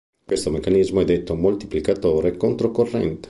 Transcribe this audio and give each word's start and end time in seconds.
Questo 0.25 0.49
meccanismo 0.49 1.01
è 1.01 1.05
detto 1.05 1.35
moltiplicatore 1.35 2.35
controcorrente. 2.35 3.19